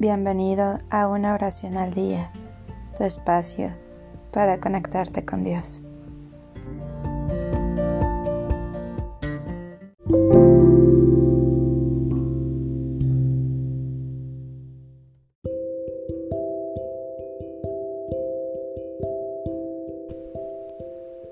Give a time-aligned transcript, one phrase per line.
[0.00, 2.32] Bienvenido a una oración al día,
[2.96, 3.70] tu espacio
[4.32, 5.82] para conectarte con Dios.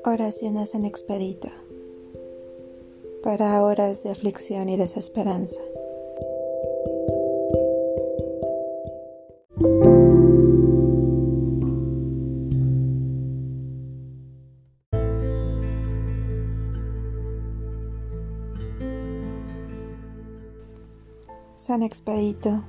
[0.05, 1.49] Oraciones en expedito
[3.23, 5.63] para horas de aflicción y desesperanza.
[21.59, 22.63] San Expedito,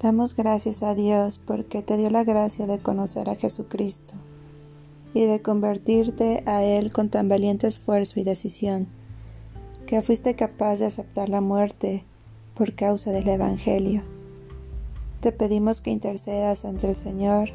[0.00, 4.14] damos gracias a Dios porque te dio la gracia de conocer a Jesucristo
[5.14, 8.86] y de convertirte a Él con tan valiente esfuerzo y decisión,
[9.88, 12.04] que fuiste capaz de aceptar la muerte
[12.54, 14.04] por causa del Evangelio.
[15.20, 17.50] Te pedimos que intercedas ante el Señor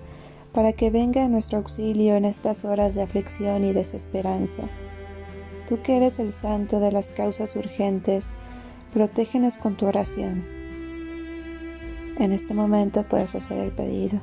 [0.51, 4.63] para que venga a nuestro auxilio en estas horas de aflicción y desesperanza.
[5.69, 8.33] Tú que eres el santo de las causas urgentes,
[8.91, 10.45] protégenos con tu oración.
[12.17, 14.19] En este momento puedes hacer el pedido.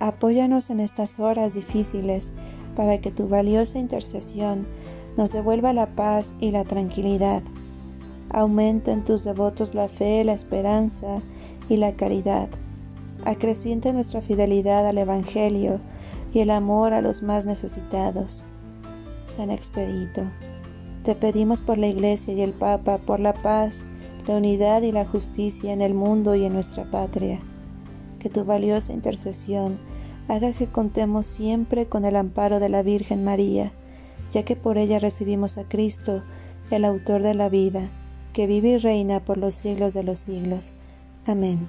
[0.00, 2.32] Apóyanos en estas horas difíciles
[2.74, 4.66] para que tu valiosa intercesión
[5.16, 7.42] nos devuelva la paz y la tranquilidad.
[8.30, 11.22] Aumenta en tus devotos la fe, la esperanza
[11.68, 12.48] y la caridad.
[13.24, 15.80] Acreciente nuestra fidelidad al Evangelio
[16.32, 18.44] y el amor a los más necesitados.
[19.26, 20.22] San Expedito.
[21.04, 23.84] Te pedimos por la Iglesia y el Papa, por la paz,
[24.26, 27.40] la unidad y la justicia en el mundo y en nuestra patria.
[28.18, 29.78] Que tu valiosa intercesión
[30.28, 33.72] haga que contemos siempre con el amparo de la Virgen María,
[34.30, 36.22] ya que por ella recibimos a Cristo,
[36.70, 37.90] el autor de la vida,
[38.32, 40.72] que vive y reina por los siglos de los siglos.
[41.26, 41.68] Amén.